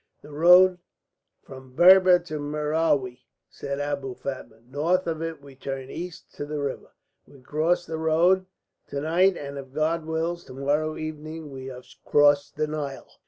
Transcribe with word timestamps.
"The 0.23 0.31
road 0.31 0.79
from 1.43 1.75
Berber 1.75 2.17
to 2.17 2.39
Merowi," 2.39 3.19
said 3.51 3.79
Abou 3.79 4.15
Fatma. 4.15 4.61
"North 4.61 5.05
of 5.05 5.21
it 5.21 5.43
we 5.43 5.53
turn 5.55 5.91
east 5.91 6.33
to 6.37 6.45
the 6.47 6.59
river. 6.59 6.93
We 7.27 7.39
cross 7.41 7.85
that 7.85 7.95
road 7.99 8.47
to 8.87 8.99
night; 8.99 9.37
and 9.37 9.59
if 9.59 9.73
God 9.73 10.05
wills, 10.05 10.43
to 10.45 10.53
morrow 10.55 10.97
evening 10.97 11.51
we 11.51 11.67
shall 11.67 11.75
have 11.75 11.85
crossed 12.03 12.55
the 12.55 12.65
Nile." 12.65 13.09